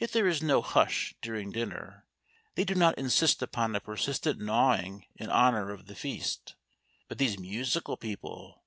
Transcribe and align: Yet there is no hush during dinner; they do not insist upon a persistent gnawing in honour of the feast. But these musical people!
Yet 0.00 0.10
there 0.10 0.26
is 0.26 0.42
no 0.42 0.60
hush 0.62 1.14
during 1.22 1.52
dinner; 1.52 2.08
they 2.56 2.64
do 2.64 2.74
not 2.74 2.98
insist 2.98 3.40
upon 3.40 3.76
a 3.76 3.80
persistent 3.80 4.40
gnawing 4.40 5.06
in 5.14 5.30
honour 5.30 5.70
of 5.70 5.86
the 5.86 5.94
feast. 5.94 6.56
But 7.06 7.18
these 7.18 7.38
musical 7.38 7.96
people! 7.96 8.64